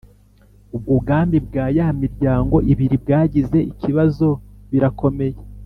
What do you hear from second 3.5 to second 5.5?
ikibazo birakomey